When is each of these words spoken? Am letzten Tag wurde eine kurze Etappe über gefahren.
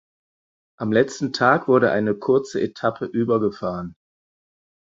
Am 0.79 0.91
letzten 0.91 1.31
Tag 1.31 1.67
wurde 1.67 1.91
eine 1.91 2.15
kurze 2.15 2.59
Etappe 2.59 3.05
über 3.05 3.39
gefahren. 3.39 3.95